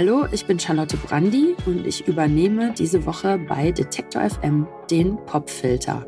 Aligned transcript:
Hallo, 0.00 0.28
ich 0.30 0.46
bin 0.46 0.60
Charlotte 0.60 0.96
Brandi 0.96 1.56
und 1.66 1.84
ich 1.84 2.06
übernehme 2.06 2.72
diese 2.72 3.04
Woche 3.04 3.36
bei 3.36 3.72
Detektor 3.72 4.30
FM 4.30 4.68
den 4.88 5.16
Popfilter. 5.26 6.06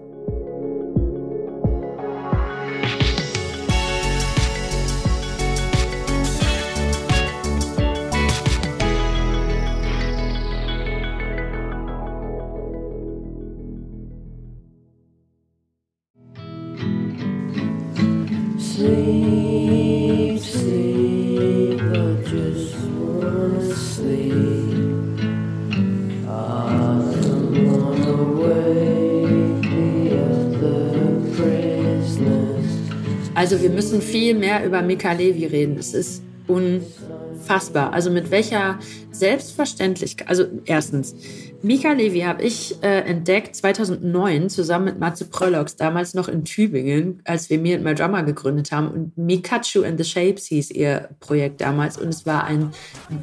Also 33.40 33.62
wir 33.62 33.70
müssen 33.70 34.02
viel 34.02 34.34
mehr 34.34 34.66
über 34.66 34.82
Mika 34.82 35.12
Levi 35.12 35.46
reden. 35.46 35.78
Es 35.78 35.94
ist 35.94 36.22
unfassbar. 36.46 37.90
Also 37.90 38.10
mit 38.10 38.30
welcher 38.30 38.78
Selbstverständlichkeit. 39.12 40.28
Also 40.28 40.44
erstens, 40.66 41.14
Mika 41.62 41.92
Levi 41.92 42.20
habe 42.20 42.42
ich 42.42 42.76
äh, 42.82 42.98
entdeckt 42.98 43.56
2009 43.56 44.50
zusammen 44.50 44.84
mit 44.84 45.00
Matze 45.00 45.24
Pröllox, 45.24 45.76
damals 45.76 46.12
noch 46.12 46.28
in 46.28 46.44
Tübingen, 46.44 47.22
als 47.24 47.48
wir 47.48 47.58
Me 47.58 47.74
and 47.74 47.82
My 47.82 47.94
Drummer 47.94 48.24
gegründet 48.24 48.72
haben. 48.72 48.88
Und 48.88 49.16
Mikachu 49.16 49.84
and 49.84 49.96
the 49.96 50.04
Shapes 50.04 50.44
hieß 50.48 50.72
ihr 50.72 51.08
Projekt 51.20 51.62
damals. 51.62 51.96
Und 51.96 52.08
es 52.08 52.26
war 52.26 52.44
ein 52.44 52.72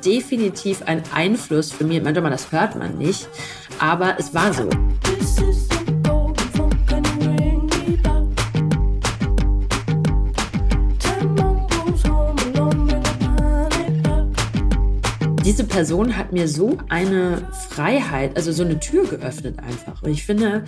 definitiv 0.04 0.82
ein 0.88 1.04
Einfluss 1.14 1.72
für 1.72 1.84
Me 1.84 1.98
and 1.98 2.06
My 2.06 2.14
Drummer. 2.14 2.32
Das 2.32 2.52
hört 2.52 2.76
man 2.76 2.98
nicht, 2.98 3.30
aber 3.78 4.16
es 4.18 4.34
war 4.34 4.52
so. 4.52 4.68
Diese 15.48 15.64
Person 15.64 16.18
hat 16.18 16.34
mir 16.34 16.50
so 16.50 16.78
eine 16.90 17.48
Freiheit, 17.70 18.36
also 18.36 18.52
so 18.52 18.66
eine 18.66 18.82
Tür 18.82 19.06
geöffnet 19.08 19.60
einfach. 19.60 20.04
Und 20.04 20.12
ich 20.12 20.26
finde, 20.26 20.66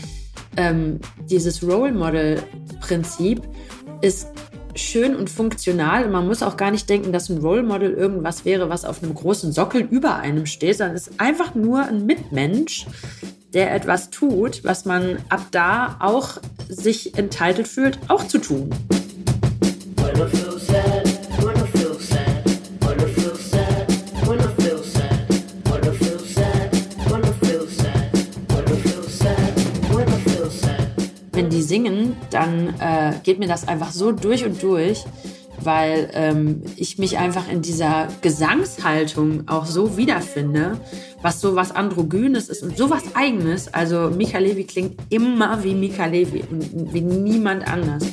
ähm, 0.55 1.01
dieses 1.29 1.61
Role 1.61 1.91
Model-Prinzip 1.91 3.41
ist 3.99 4.29
schön 4.75 5.17
und 5.17 5.29
funktional. 5.29 6.07
man 6.07 6.25
muss 6.25 6.41
auch 6.41 6.55
gar 6.55 6.71
nicht 6.71 6.89
denken, 6.89 7.11
dass 7.11 7.27
ein 7.27 7.39
Role 7.39 7.63
Model 7.63 7.91
irgendwas 7.91 8.45
wäre, 8.45 8.69
was 8.69 8.85
auf 8.85 9.03
einem 9.03 9.13
großen 9.13 9.51
Sockel 9.51 9.81
über 9.81 10.15
einem 10.15 10.45
steht, 10.45 10.77
sondern 10.77 10.95
es 10.95 11.07
ist 11.07 11.19
einfach 11.19 11.55
nur 11.55 11.83
ein 11.83 12.05
Mitmensch, 12.05 12.87
der 13.53 13.75
etwas 13.75 14.11
tut, 14.11 14.63
was 14.63 14.85
man 14.85 15.17
ab 15.27 15.41
da 15.51 15.97
auch 15.99 16.37
sich 16.69 17.17
entitled 17.17 17.67
fühlt, 17.67 17.99
auch 18.07 18.25
zu 18.25 18.37
tun. 18.37 18.69
Singen, 31.69 32.17
dann 32.31 32.73
äh, 32.79 33.13
geht 33.23 33.39
mir 33.39 33.47
das 33.47 33.67
einfach 33.67 33.91
so 33.91 34.11
durch 34.11 34.43
und 34.43 34.61
durch, 34.61 35.05
weil 35.61 36.09
ähm, 36.13 36.63
ich 36.75 36.97
mich 36.97 37.17
einfach 37.17 37.49
in 37.49 37.61
dieser 37.61 38.07
Gesangshaltung 38.21 39.47
auch 39.47 39.65
so 39.65 39.97
wiederfinde, 39.97 40.77
was 41.21 41.41
so 41.41 41.55
was 41.55 41.71
Androgynes 41.71 42.49
ist 42.49 42.63
und 42.63 42.77
so 42.77 42.89
was 42.89 43.15
Eigenes. 43.15 43.71
Also 43.73 44.09
Mika 44.09 44.39
Levi 44.39 44.63
klingt 44.63 44.99
immer 45.09 45.63
wie 45.63 45.75
Mika 45.75 46.05
Levi 46.05 46.43
und 46.49 46.93
wie 46.93 47.01
niemand 47.01 47.71
anders. 47.71 48.03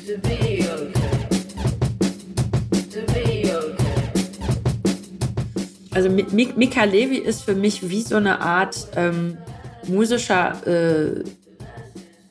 Also 5.93 6.11
Mika 6.11 6.85
Levi 6.85 7.17
ist 7.17 7.43
für 7.43 7.55
mich 7.55 7.89
wie 7.89 8.03
so 8.03 8.17
eine 8.17 8.41
Art 8.43 8.89
ähm, 8.97 9.39
musischer 9.89 10.67
äh, 10.67 11.25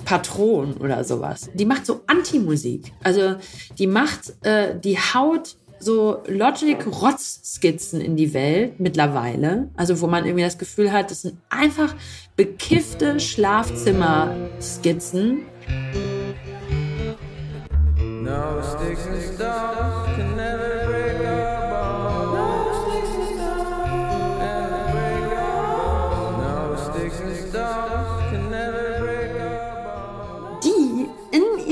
Patron 0.05 0.77
oder 0.77 1.03
sowas. 1.03 1.49
Die 1.53 1.65
macht 1.65 1.85
so 1.85 1.99
Anti-Musik. 2.07 2.93
Also 3.03 3.35
die 3.77 3.87
macht, 3.87 4.33
äh, 4.45 4.79
die 4.79 4.97
haut 4.97 5.57
so 5.79 6.23
Logic-Rotz-Skizzen 6.27 7.99
in 7.99 8.15
die 8.15 8.33
Welt 8.33 8.79
mittlerweile. 8.79 9.67
Also 9.75 9.99
wo 10.01 10.07
man 10.07 10.25
irgendwie 10.25 10.43
das 10.43 10.57
Gefühl 10.57 10.93
hat, 10.93 11.11
das 11.11 11.23
sind 11.23 11.35
einfach 11.49 11.93
bekiffte 12.35 13.19
Schlafzimmer-Skizzen. 13.19 15.41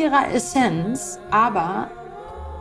Ihrer 0.03 0.33
Essenz 0.33 1.17
aber 1.31 1.89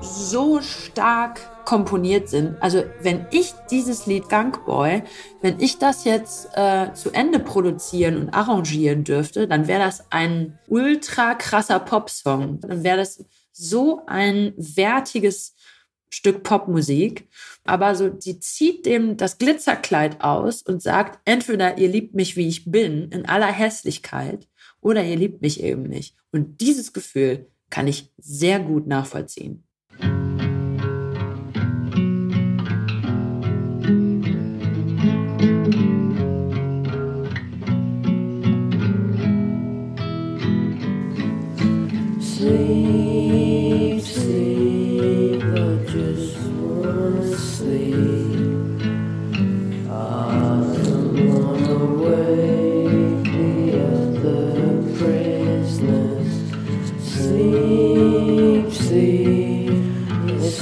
so 0.00 0.60
stark 0.60 1.40
komponiert 1.64 2.28
sind. 2.28 2.56
Also 2.62 2.84
wenn 3.00 3.26
ich 3.30 3.52
dieses 3.70 4.06
Lied 4.06 4.28
Gangboy, 4.28 5.02
wenn 5.40 5.58
ich 5.58 5.78
das 5.78 6.04
jetzt 6.04 6.48
äh, 6.54 6.92
zu 6.94 7.10
Ende 7.10 7.40
produzieren 7.40 8.16
und 8.16 8.30
arrangieren 8.30 9.02
dürfte, 9.02 9.48
dann 9.48 9.66
wäre 9.66 9.80
das 9.80 10.06
ein 10.10 10.58
ultra 10.68 11.34
krasser 11.34 11.80
Popsong. 11.80 12.60
Dann 12.60 12.84
wäre 12.84 12.98
das 12.98 13.24
so 13.52 14.02
ein 14.06 14.54
wertiges 14.56 15.54
Stück 16.10 16.44
Popmusik. 16.44 17.28
Aber 17.64 17.94
so, 17.96 18.08
die 18.08 18.38
zieht 18.38 18.86
dem 18.86 19.16
das 19.16 19.38
Glitzerkleid 19.38 20.20
aus 20.20 20.62
und 20.62 20.82
sagt, 20.82 21.20
entweder 21.24 21.78
ihr 21.78 21.88
liebt 21.88 22.14
mich, 22.14 22.36
wie 22.36 22.48
ich 22.48 22.70
bin, 22.70 23.10
in 23.10 23.26
aller 23.26 23.50
Hässlichkeit, 23.50 24.46
oder 24.82 25.02
ihr 25.04 25.16
liebt 25.16 25.40
mich 25.40 25.62
eben 25.62 25.84
nicht. 25.84 26.16
Und 26.32 26.60
dieses 26.60 26.92
Gefühl 26.92 27.46
kann 27.70 27.86
ich 27.86 28.12
sehr 28.18 28.60
gut 28.60 28.86
nachvollziehen. 28.86 29.64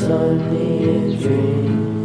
Sunny 0.01 0.89
only 0.89 1.17
dream. 1.19 2.00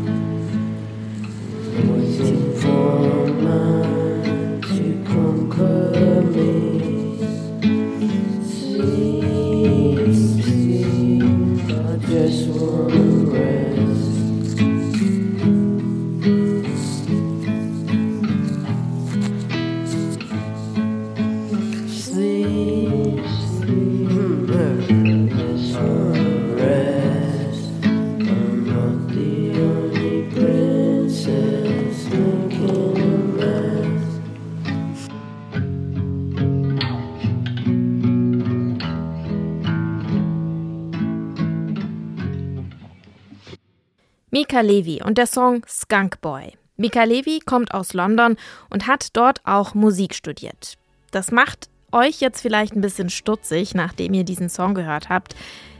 Mika 44.32 44.62
Levi 44.62 45.02
und 45.04 45.18
der 45.18 45.28
Song 45.28 45.64
Skunk 45.68 46.20
Boy. 46.20 46.54
Mika 46.78 47.04
Levi 47.04 47.40
kommt 47.46 47.74
aus 47.74 47.94
London 47.94 48.36
und 48.70 48.88
hat 48.88 49.10
dort 49.14 49.40
auch 49.46 49.76
Musik 49.76 50.16
studiert. 50.16 50.78
Das 51.12 51.32
macht 51.32 51.70
euch 51.92 52.20
jetzt 52.20 52.42
vielleicht 52.42 52.76
ein 52.76 52.82
bisschen 52.82 53.10
stutzig, 53.10 53.76
nachdem 53.76 54.14
ihr 54.14 54.24
diesen 54.24 54.50
Song 54.50 54.74
gehört 54.74 55.10
habt. 55.10 55.36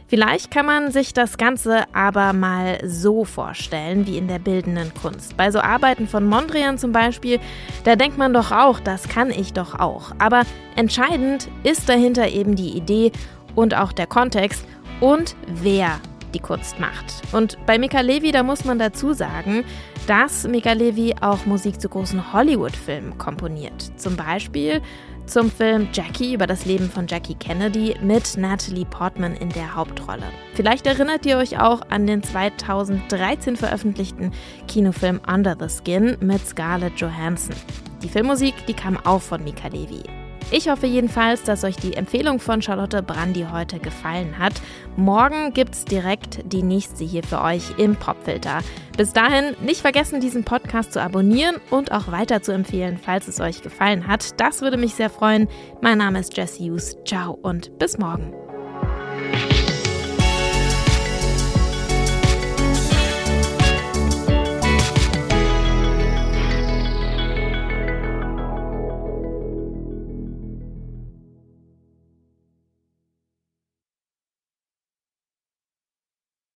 Vielleicht 0.08 0.52
kann 0.52 0.66
man 0.66 0.92
sich 0.92 1.12
das 1.12 1.36
Ganze 1.36 1.92
aber 1.92 2.32
mal 2.32 2.78
so 2.86 3.24
vorstellen 3.24 4.06
wie 4.06 4.16
in 4.16 4.28
der 4.28 4.38
bildenden 4.38 4.94
Kunst. 4.94 5.36
Bei 5.36 5.50
so 5.50 5.58
Arbeiten 5.58 6.06
von 6.06 6.24
Mondrian 6.24 6.78
zum 6.78 6.92
Beispiel, 6.92 7.40
da 7.82 7.96
denkt 7.96 8.16
man 8.16 8.32
doch 8.32 8.52
auch, 8.52 8.78
das 8.78 9.08
kann 9.08 9.30
ich 9.30 9.52
doch 9.52 9.74
auch. 9.74 10.12
Aber 10.18 10.44
entscheidend 10.76 11.48
ist 11.64 11.88
dahinter 11.88 12.28
eben 12.28 12.54
die 12.54 12.76
Idee 12.76 13.10
und 13.56 13.74
auch 13.74 13.92
der 13.92 14.06
Kontext 14.06 14.64
und 15.00 15.34
wer 15.48 16.00
die 16.36 16.42
Kunst 16.42 16.78
macht. 16.78 17.22
Und 17.32 17.56
bei 17.64 17.78
Mika 17.78 18.00
Levi, 18.00 18.30
da 18.30 18.42
muss 18.42 18.64
man 18.64 18.78
dazu 18.78 19.14
sagen, 19.14 19.64
dass 20.06 20.46
Mika 20.46 20.72
Levi 20.72 21.14
auch 21.20 21.46
Musik 21.46 21.80
zu 21.80 21.88
großen 21.88 22.32
Hollywood-Filmen 22.32 23.16
komponiert. 23.16 23.90
Zum 23.96 24.16
Beispiel 24.16 24.82
zum 25.24 25.50
Film 25.50 25.88
Jackie 25.92 26.34
über 26.34 26.46
das 26.46 26.66
Leben 26.66 26.90
von 26.90 27.06
Jackie 27.06 27.34
Kennedy 27.34 27.96
mit 28.02 28.36
Natalie 28.36 28.84
Portman 28.84 29.34
in 29.34 29.48
der 29.48 29.74
Hauptrolle. 29.74 30.24
Vielleicht 30.54 30.86
erinnert 30.86 31.26
ihr 31.26 31.38
euch 31.38 31.58
auch 31.58 31.80
an 31.88 32.06
den 32.06 32.22
2013 32.22 33.56
veröffentlichten 33.56 34.32
Kinofilm 34.68 35.20
Under 35.26 35.56
the 35.58 35.68
Skin 35.68 36.16
mit 36.20 36.46
Scarlett 36.46 37.00
Johansson. 37.00 37.56
Die 38.02 38.08
Filmmusik, 38.08 38.54
die 38.68 38.74
kam 38.74 38.98
auch 38.98 39.22
von 39.22 39.42
Mika 39.42 39.68
Levi. 39.68 40.02
Ich 40.52 40.68
hoffe 40.68 40.86
jedenfalls, 40.86 41.42
dass 41.42 41.64
euch 41.64 41.76
die 41.76 41.94
Empfehlung 41.94 42.38
von 42.38 42.62
Charlotte 42.62 43.02
Brandi 43.02 43.46
heute 43.50 43.80
gefallen 43.80 44.38
hat. 44.38 44.54
Morgen 44.96 45.52
gibt's 45.52 45.84
direkt 45.84 46.40
die 46.44 46.62
nächste 46.62 47.04
hier 47.04 47.24
für 47.24 47.42
euch 47.42 47.78
im 47.78 47.96
Popfilter. 47.96 48.60
Bis 48.96 49.12
dahin 49.12 49.56
nicht 49.60 49.80
vergessen, 49.80 50.20
diesen 50.20 50.44
Podcast 50.44 50.92
zu 50.92 51.02
abonnieren 51.02 51.56
und 51.70 51.90
auch 51.90 52.12
weiter 52.12 52.42
zu 52.42 52.52
empfehlen, 52.52 52.96
falls 52.96 53.26
es 53.26 53.40
euch 53.40 53.62
gefallen 53.62 54.06
hat. 54.06 54.40
Das 54.40 54.62
würde 54.62 54.76
mich 54.76 54.94
sehr 54.94 55.10
freuen. 55.10 55.48
Mein 55.80 55.98
Name 55.98 56.20
ist 56.20 56.36
Jesse 56.36 56.62
Hughes. 56.62 56.96
Ciao 57.04 57.32
und 57.32 57.76
bis 57.78 57.98
morgen. 57.98 58.45